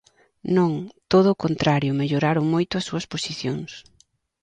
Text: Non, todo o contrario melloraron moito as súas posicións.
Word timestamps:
Non, 0.55 0.71
todo 1.11 1.27
o 1.31 1.39
contrario 1.45 1.97
melloraron 1.99 2.45
moito 2.53 2.73
as 2.75 2.85
súas 2.89 3.05
posicións. 3.13 3.71